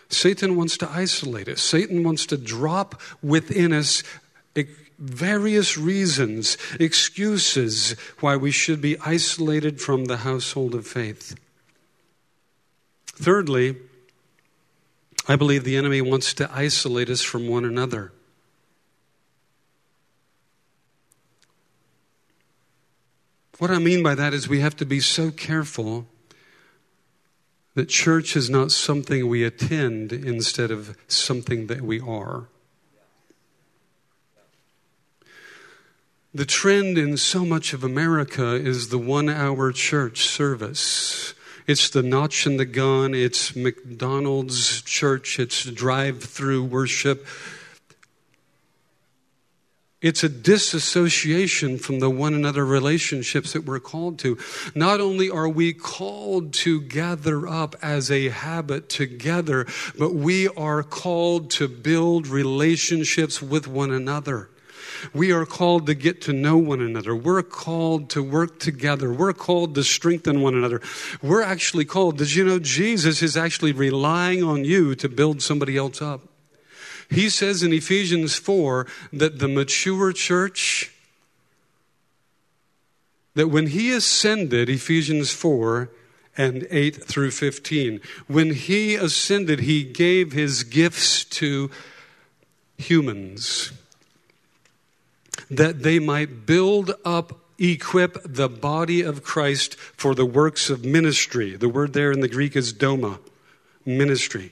[0.09, 1.61] Satan wants to isolate us.
[1.61, 4.03] Satan wants to drop within us
[4.97, 11.35] various reasons, excuses why we should be isolated from the household of faith.
[13.05, 13.77] Thirdly,
[15.27, 18.11] I believe the enemy wants to isolate us from one another.
[23.59, 26.07] What I mean by that is we have to be so careful
[27.77, 32.47] that church is not something we attend instead of something that we are.
[36.33, 41.35] The trend in so much of America is the one hour church service.
[41.67, 43.13] It's the notch in the gun.
[43.13, 45.37] It's McDonald's church.
[45.37, 47.27] It's drive through worship.
[50.07, 54.37] It's a disassociation from the one another relationships that we're called to.
[54.73, 59.67] Not only are we called to gather up as a habit together,
[59.99, 64.49] but we are called to build relationships with one another.
[65.13, 67.13] We are called to get to know one another.
[67.13, 69.11] We're called to work together.
[69.11, 70.79] We're called to strengthen one another.
[71.21, 75.75] We're actually called, did you know Jesus is actually relying on you to build somebody
[75.75, 76.21] else up?
[77.09, 80.91] He says in Ephesians 4 that the mature church,
[83.33, 85.89] that when he ascended, Ephesians 4
[86.37, 91.71] and 8 through 15, when he ascended, he gave his gifts to
[92.77, 93.71] humans
[95.49, 101.55] that they might build up equip the body of Christ for the works of ministry.
[101.55, 103.19] The word there in the Greek is doma,
[103.83, 104.51] ministry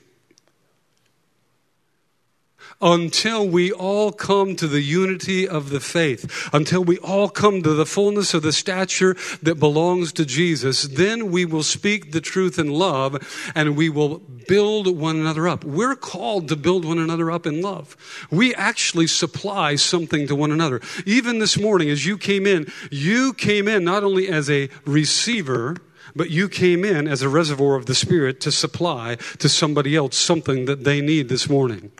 [2.80, 7.74] until we all come to the unity of the faith, until we all come to
[7.74, 12.58] the fullness of the stature that belongs to Jesus, then we will speak the truth
[12.58, 13.16] in love
[13.54, 15.64] and we will build one another up.
[15.64, 17.96] We're called to build one another up in love.
[18.30, 20.80] We actually supply something to one another.
[21.04, 25.76] Even this morning, as you came in, you came in not only as a receiver,
[26.14, 30.16] but you came in as a reservoir of the Spirit to supply to somebody else
[30.16, 31.90] something that they need this morning.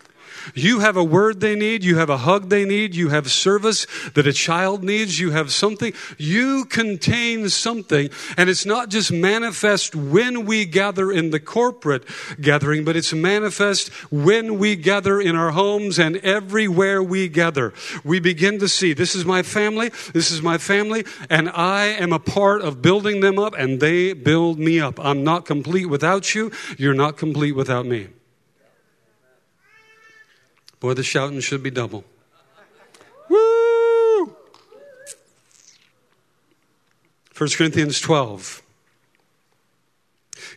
[0.55, 1.85] You have a word they need.
[1.85, 2.95] You have a hug they need.
[2.95, 5.19] You have service that a child needs.
[5.19, 5.93] You have something.
[6.19, 8.11] You contain something.
[8.37, 12.05] And it's not just manifest when we gather in the corporate
[12.41, 17.73] gathering, but it's manifest when we gather in our homes and everywhere we gather.
[18.05, 19.91] We begin to see this is my family.
[20.13, 21.05] This is my family.
[21.31, 24.99] And I am a part of building them up and they build me up.
[25.05, 26.51] I'm not complete without you.
[26.79, 28.09] You're not complete without me.
[30.81, 32.05] Boy, the shouting should be double.
[33.29, 34.37] Woo!
[37.37, 38.63] 1 Corinthians 12.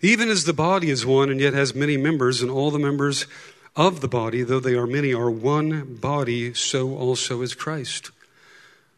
[0.01, 3.25] Even as the body is one and yet has many members, and all the members
[3.75, 8.11] of the body, though they are many, are one body, so also is Christ.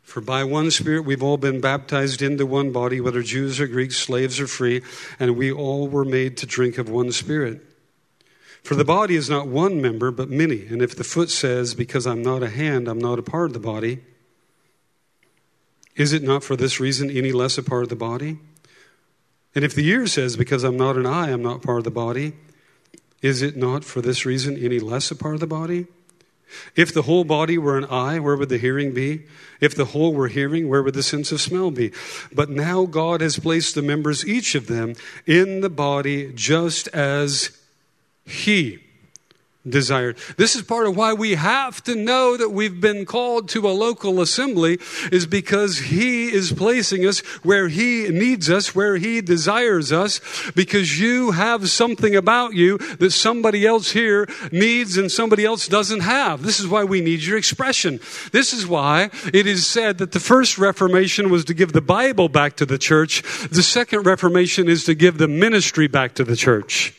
[0.03, 3.97] For by one Spirit we've all been baptized into one body, whether Jews or Greeks,
[3.97, 4.81] slaves or free,
[5.19, 7.61] and we all were made to drink of one Spirit.
[8.63, 10.67] For the body is not one member, but many.
[10.67, 13.53] And if the foot says, Because I'm not a hand, I'm not a part of
[13.53, 14.01] the body,
[15.95, 18.39] is it not for this reason any less a part of the body?
[19.53, 21.91] And if the ear says, Because I'm not an eye, I'm not part of the
[21.91, 22.33] body,
[23.21, 25.87] is it not for this reason any less a part of the body?
[26.75, 29.23] If the whole body were an eye, where would the hearing be?
[29.59, 31.91] If the whole were hearing, where would the sense of smell be?
[32.33, 34.95] But now God has placed the members, each of them,
[35.25, 37.57] in the body just as
[38.31, 38.79] he
[39.67, 40.17] desired.
[40.37, 43.69] This is part of why we have to know that we've been called to a
[43.69, 44.79] local assembly
[45.11, 50.19] is because he is placing us where he needs us, where he desires us,
[50.55, 56.01] because you have something about you that somebody else here needs and somebody else doesn't
[56.01, 56.41] have.
[56.41, 57.99] This is why we need your expression.
[58.31, 62.29] This is why it is said that the first Reformation was to give the Bible
[62.29, 63.21] back to the church.
[63.49, 66.95] The second Reformation is to give the ministry back to the church.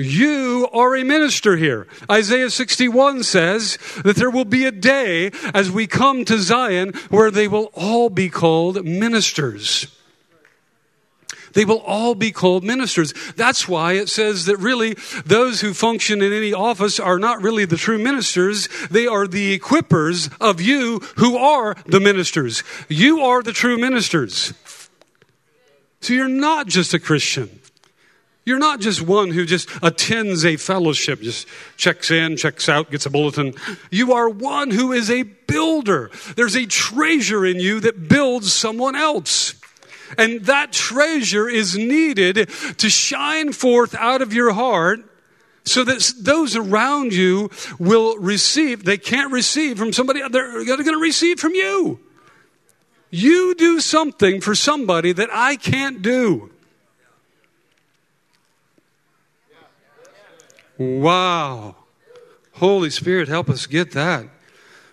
[0.00, 1.86] You are a minister here.
[2.10, 7.30] Isaiah 61 says that there will be a day as we come to Zion where
[7.30, 9.86] they will all be called ministers.
[11.52, 13.12] They will all be called ministers.
[13.36, 14.94] That's why it says that really
[15.24, 18.68] those who function in any office are not really the true ministers.
[18.90, 22.62] They are the equippers of you who are the ministers.
[22.88, 24.54] You are the true ministers.
[26.00, 27.59] So you're not just a Christian.
[28.44, 33.06] You're not just one who just attends a fellowship, just checks in, checks out, gets
[33.06, 33.54] a bulletin.
[33.90, 36.10] You are one who is a builder.
[36.36, 39.54] There's a treasure in you that builds someone else.
[40.18, 45.00] And that treasure is needed to shine forth out of your heart
[45.64, 48.84] so that those around you will receive.
[48.84, 52.00] They can't receive from somebody, they're going to receive from you.
[53.10, 56.50] You do something for somebody that I can't do.
[60.80, 61.76] Wow.
[62.52, 64.26] Holy Spirit, help us get that.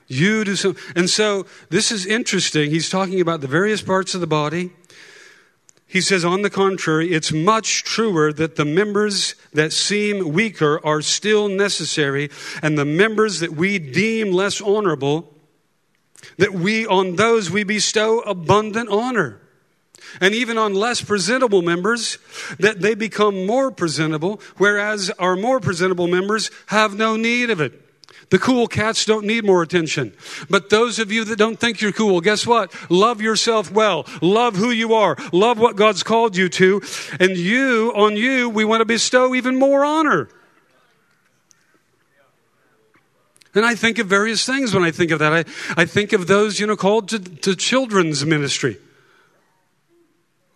[0.07, 0.75] You do so.
[0.97, 2.71] And so this is interesting.
[2.71, 4.71] He's talking about the various parts of the body.
[5.87, 11.01] He says, on the contrary, it's much truer that the members that seem weaker are
[11.01, 12.29] still necessary,
[12.61, 15.33] and the members that we deem less honorable,
[16.37, 19.39] that we, on those, we bestow abundant honor.
[20.19, 22.17] And even on less presentable members,
[22.59, 27.83] that they become more presentable, whereas our more presentable members have no need of it.
[28.29, 30.13] The cool cats don't need more attention.
[30.49, 32.73] But those of you that don't think you're cool, guess what?
[32.91, 34.05] Love yourself well.
[34.21, 35.15] Love who you are.
[35.31, 36.81] Love what God's called you to.
[37.19, 40.29] And you, on you, we want to bestow even more honor.
[43.55, 45.33] And I think of various things when I think of that.
[45.33, 48.77] I, I think of those, you know, called to, to children's ministry.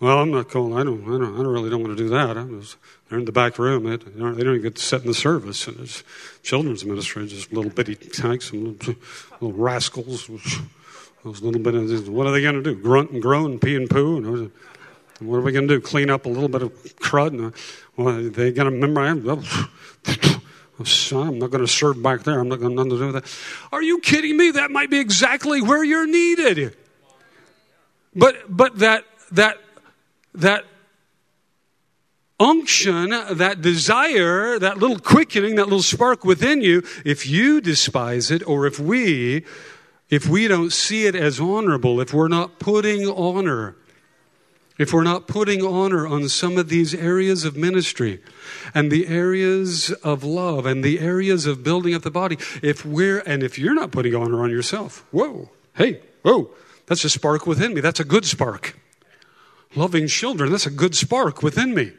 [0.01, 0.73] Well, I'm not calling.
[0.73, 1.03] I don't.
[1.03, 1.35] I don't.
[1.35, 2.33] I don't really don't want to do that.
[3.07, 3.83] They're in the back room.
[3.83, 5.67] They, they don't even get to in the service.
[5.67, 6.03] And it's
[6.41, 8.95] children's ministry, just little bitty tanks and little,
[9.39, 10.27] little rascals.
[11.23, 12.73] Those little bit of what are they going to do?
[12.73, 14.17] Grunt and groan and pee and poo.
[14.17, 14.51] And
[15.19, 15.79] what are we going to do?
[15.79, 17.27] Clean up a little bit of crud?
[17.27, 17.57] And, uh,
[17.95, 19.21] well, are they going to memorize?
[21.13, 22.39] Oh, I'm not going to serve back there.
[22.39, 23.37] I'm not going to nothing to do with that.
[23.71, 24.49] Are you kidding me?
[24.49, 26.75] That might be exactly where you're needed.
[28.15, 29.59] But but that that
[30.33, 30.65] that
[32.39, 38.45] unction, that desire, that little quickening, that little spark within you, if you despise it
[38.47, 39.45] or if we
[40.09, 43.77] if we don't see it as honorable, if we're not putting honor
[44.81, 48.19] if we're not putting honor on some of these areas of ministry
[48.73, 53.19] and the areas of love and the areas of building up the body, if we're,
[53.19, 56.49] and if you're not putting honor on yourself, whoa, hey, whoa,
[56.87, 57.81] that's a spark within me.
[57.81, 58.75] That's a good spark
[59.75, 61.91] loving children, that's a good spark within me.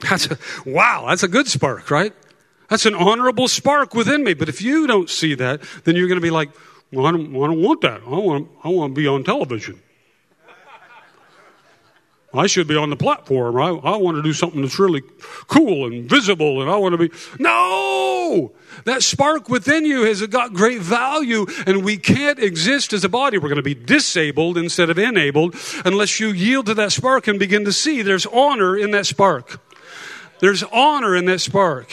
[0.00, 2.12] That's a, wow, that's a good spark, right?
[2.68, 4.34] That's an honorable spark within me.
[4.34, 6.50] But if you don't see that, then you're going to be like,
[6.92, 8.00] well, I don't, I don't want that.
[8.04, 9.80] I want, I want to be on television.
[12.34, 13.56] I should be on the platform.
[13.56, 15.02] I, I want to do something that's really
[15.48, 17.10] cool and visible, and I want to be.
[17.38, 18.52] No!
[18.84, 23.36] That spark within you has got great value, and we can't exist as a body.
[23.36, 27.38] We're going to be disabled instead of enabled unless you yield to that spark and
[27.38, 29.60] begin to see there's honor in that spark.
[30.40, 31.88] There's honor in that spark.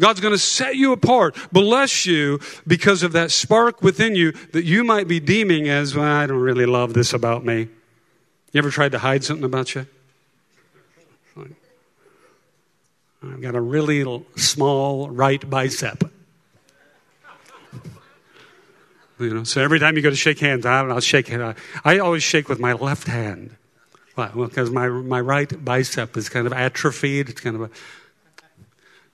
[0.00, 4.64] God's going to set you apart, bless you because of that spark within you that
[4.64, 7.68] you might be deeming as, well, I don't really love this about me.
[8.52, 9.86] You ever tried to hide something about you?
[13.24, 14.04] I've got a really
[14.36, 16.10] small right bicep.
[19.18, 21.42] You know, so every time you go to shake hands, I, will shake hand.
[21.42, 23.54] Uh, I always shake with my left hand.
[24.16, 24.30] Why?
[24.34, 27.28] Well, because my, my right bicep is kind of atrophied.
[27.28, 27.70] It's kind of a,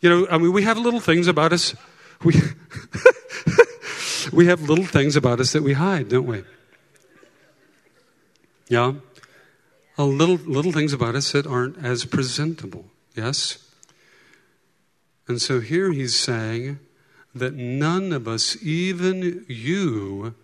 [0.00, 1.74] you know, I mean, we have little things about us.
[2.24, 2.34] We,
[4.32, 6.42] we have little things about us that we hide, don't we?
[8.68, 8.94] Yeah?
[9.98, 12.86] A little, little things about us that aren't as presentable.
[13.16, 13.58] Yes?
[15.26, 16.78] And so here he's saying
[17.34, 20.34] that none of us, even you,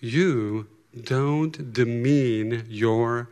[0.00, 0.66] you
[1.02, 3.28] don't demean your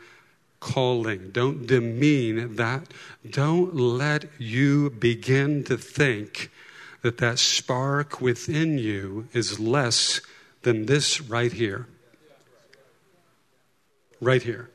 [0.60, 1.30] calling.
[1.30, 2.86] Don't demean that.
[3.28, 6.50] Don't let you begin to think
[7.02, 10.20] that that spark within you is less
[10.62, 11.88] than this right here.
[14.22, 14.70] Right here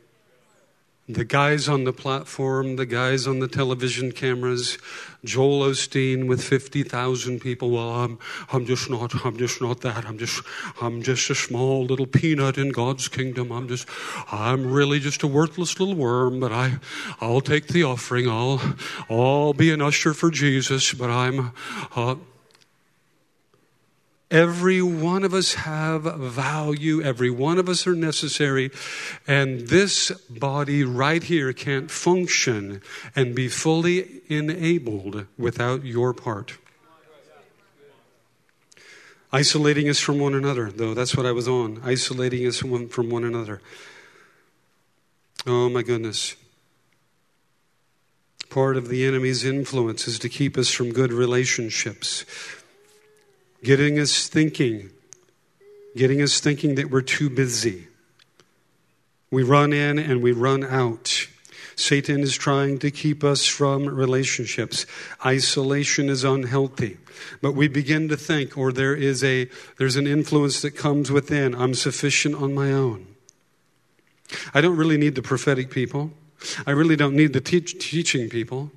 [1.09, 4.77] the guys on the platform, the guys on the television cameras,
[5.23, 7.71] Joel Osteen with 50,000 people.
[7.71, 8.19] Well, I'm,
[8.51, 10.05] I'm just not, I'm just not that.
[10.05, 10.41] I'm just,
[10.81, 13.53] I'm just a small little peanut in God's kingdom.
[13.53, 13.87] I'm just,
[14.33, 16.79] I'm really just a worthless little worm, but I,
[17.21, 18.27] I'll take the offering.
[18.27, 18.61] I'll,
[19.09, 21.53] I'll be an usher for Jesus, but I'm,
[21.95, 22.15] uh,
[24.29, 27.01] Every one of us have value.
[27.01, 28.71] Every one of us are necessary.
[29.25, 32.81] And this body right here can't function
[33.15, 36.57] and be fully enabled without your part.
[39.31, 41.81] Isolating us from one another, though, that's what I was on.
[41.83, 43.61] Isolating us from one, from one another.
[45.45, 46.35] Oh, my goodness.
[48.49, 52.25] Part of the enemy's influence is to keep us from good relationships
[53.63, 54.91] getting us thinking,
[55.95, 57.87] getting us thinking that we're too busy.
[59.31, 61.27] We run in and we run out.
[61.75, 64.85] Satan is trying to keep us from relationships.
[65.23, 66.97] Isolation is unhealthy.
[67.41, 71.53] But we begin to think, or there is a there's an influence that comes within.
[71.53, 73.07] I'm sufficient on my own.
[74.53, 76.11] I don't really need the prophetic people.
[76.65, 78.71] I really don't need the teach, teaching people.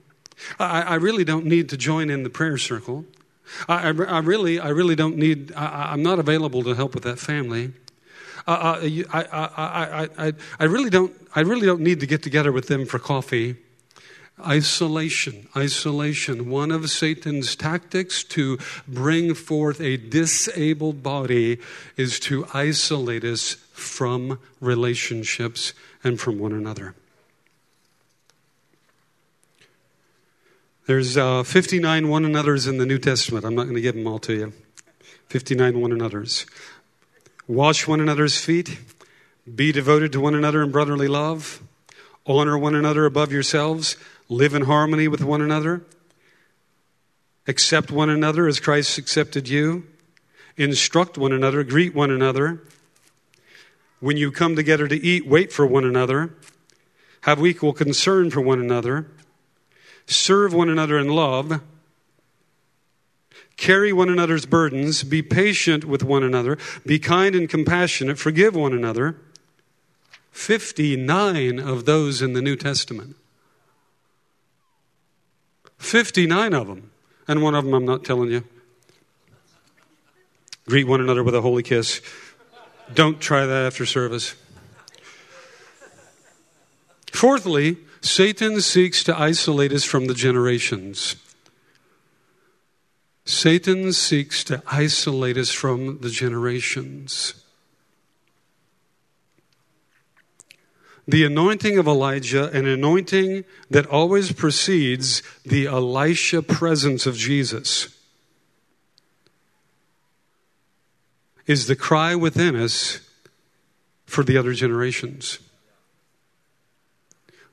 [0.58, 3.04] I, I really don't need to join in the prayer circle.
[3.68, 7.04] I, I, I really, I really don't need, I, am not available to help with
[7.04, 7.72] that family.
[8.46, 12.52] Uh, uh I, I, I, I, really don't, I really don't need to get together
[12.52, 13.56] with them for coffee.
[14.46, 16.48] Isolation, isolation.
[16.48, 21.58] One of Satan's tactics to bring forth a disabled body
[21.96, 26.94] is to isolate us from relationships and from one another.
[30.90, 33.44] There's uh, 59 one another's in the New Testament.
[33.44, 34.52] I'm not going to give them all to you.
[35.28, 36.46] 59 one another's.
[37.46, 38.76] Wash one another's feet.
[39.54, 41.62] Be devoted to one another in brotherly love.
[42.26, 43.96] Honor one another above yourselves.
[44.28, 45.84] Live in harmony with one another.
[47.46, 49.86] Accept one another as Christ accepted you.
[50.56, 51.62] Instruct one another.
[51.62, 52.64] Greet one another.
[54.00, 56.34] When you come together to eat, wait for one another.
[57.20, 59.06] Have equal concern for one another
[60.10, 61.60] serve one another in love,
[63.56, 68.72] carry one another's burdens, be patient with one another, be kind and compassionate, forgive one
[68.72, 69.16] another.
[70.32, 73.16] 59 of those in the New Testament.
[75.78, 76.90] 59 of them.
[77.26, 78.44] And one of them I'm not telling you.
[80.66, 82.00] Greet one another with a holy kiss.
[82.94, 84.34] Don't try that after service.
[87.12, 91.16] Fourthly, Satan seeks to isolate us from the generations.
[93.24, 97.34] Satan seeks to isolate us from the generations.
[101.06, 107.96] The anointing of Elijah, an anointing that always precedes the Elisha presence of Jesus,
[111.46, 113.00] is the cry within us
[114.06, 115.40] for the other generations.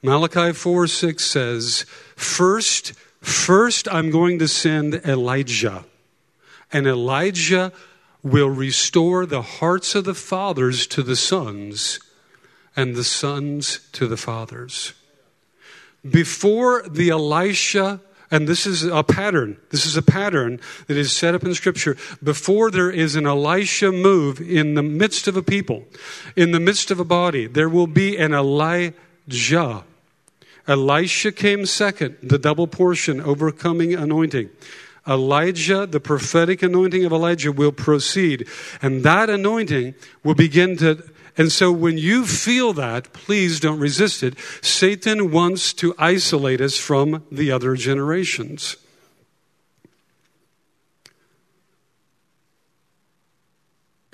[0.02, 1.86] Malachi 4 6 says,
[2.16, 5.86] First, first I'm going to send Elijah,
[6.72, 7.72] and Elijah
[8.24, 12.00] will restore the hearts of the fathers to the sons,
[12.76, 14.93] and the sons to the fathers.
[16.08, 19.58] Before the Elisha and this is a pattern.
[19.70, 21.95] This is a pattern that is set up in Scripture.
[22.22, 25.86] Before there is an Elisha move in the midst of a people,
[26.36, 28.93] in the midst of a body, there will be an Elijah.
[30.68, 34.50] Elisha came second, the double portion, overcoming anointing.
[35.08, 38.48] Elijah, the prophetic anointing of Elijah, will proceed.
[38.82, 41.04] And that anointing will begin to.
[41.38, 44.36] And so when you feel that, please don't resist it.
[44.62, 48.76] Satan wants to isolate us from the other generations.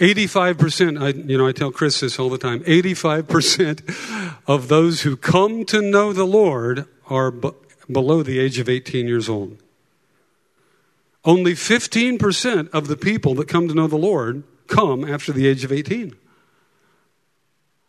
[0.03, 5.15] 85%, I, you know, I tell Chris this all the time 85% of those who
[5.15, 7.51] come to know the Lord are b-
[7.89, 9.63] below the age of 18 years old.
[11.23, 15.63] Only 15% of the people that come to know the Lord come after the age
[15.63, 16.17] of 18.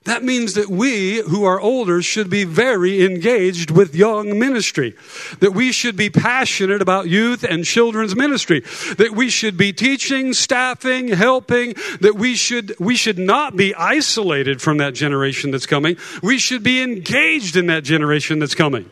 [0.04, 4.94] That means that we who are older should be very engaged with young ministry.
[5.40, 8.60] That we should be passionate about youth and children's ministry.
[8.98, 11.74] That we should be teaching, staffing, helping.
[12.00, 15.96] That we should, we should not be isolated from that generation that's coming.
[16.22, 18.90] We should be engaged in that generation that's coming.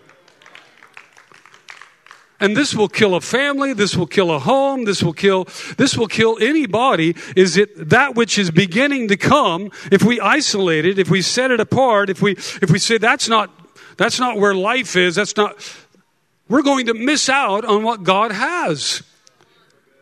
[2.43, 5.45] And this will kill a family, this will kill a home, this will kill
[5.77, 7.15] this will kill anybody.
[7.37, 11.53] Is it that which is beginning to come if we isolate it, if we set
[11.53, 13.49] it apart, if we if we say that's not
[13.97, 15.55] that's not where life is, that's not
[16.49, 19.05] we're going to miss out on what God has.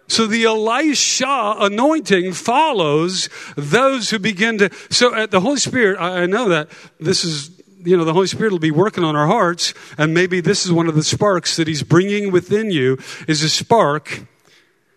[0.08, 4.70] So the Elisha anointing follows those who begin to.
[4.88, 8.26] So at the Holy Spirit, I, I know that this is you know, the Holy
[8.26, 11.56] Spirit will be working on our hearts, and maybe this is one of the sparks
[11.56, 14.24] that He's bringing within you is a spark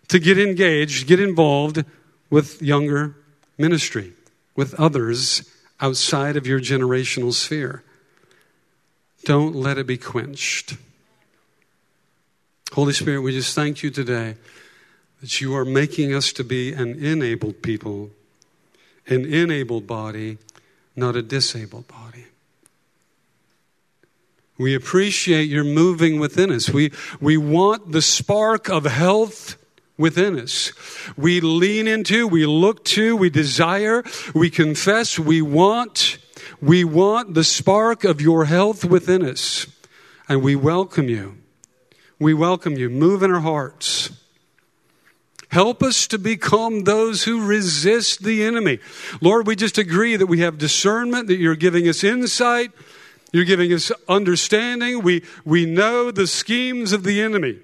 [0.09, 1.83] to get engaged, get involved
[2.29, 3.15] with younger
[3.57, 4.13] ministry,
[4.55, 7.83] with others outside of your generational sphere.
[9.25, 10.75] Don't let it be quenched.
[12.73, 14.35] Holy Spirit, we just thank you today
[15.21, 18.09] that you are making us to be an enabled people,
[19.07, 20.37] an enabled body,
[20.95, 22.25] not a disabled body.
[24.57, 26.69] We appreciate your moving within us.
[26.69, 29.57] We, we want the spark of health
[29.97, 30.71] within us.
[31.17, 34.03] We lean into, we look to, we desire,
[34.35, 36.17] we confess, we want,
[36.61, 39.65] we want the spark of your health within us.
[40.29, 41.37] And we welcome you.
[42.19, 42.89] We welcome you.
[42.89, 44.11] Move in our hearts.
[45.49, 48.79] Help us to become those who resist the enemy.
[49.21, 52.71] Lord, we just agree that we have discernment, that you're giving us insight,
[53.33, 55.01] you're giving us understanding.
[55.01, 57.59] We, we know the schemes of the enemy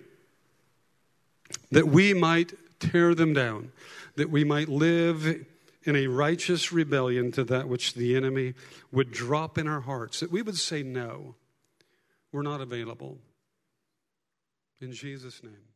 [1.72, 3.72] that we might tear them down,
[4.16, 5.46] that we might live
[5.84, 8.56] in a righteous rebellion to that which the enemy
[8.92, 11.36] would drop in our hearts, that we would say, No,
[12.32, 13.20] we're not available.
[14.82, 15.69] In Jesus' name.